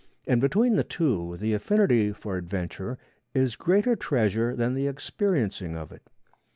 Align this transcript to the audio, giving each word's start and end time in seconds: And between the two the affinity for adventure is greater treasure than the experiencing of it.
And 0.25 0.41
between 0.41 0.77
the 0.77 0.83
two 0.83 1.37
the 1.37 1.53
affinity 1.53 2.11
for 2.11 2.35
adventure 2.35 2.97
is 3.35 3.55
greater 3.55 3.95
treasure 3.95 4.55
than 4.55 4.73
the 4.73 4.87
experiencing 4.87 5.77
of 5.77 5.91
it. 5.91 6.01